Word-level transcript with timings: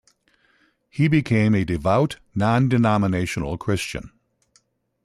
He 0.89 1.07
became 1.07 1.53
a 1.53 1.63
devout 1.63 2.17
non-denominational 2.33 3.59
Christian. 3.59 4.11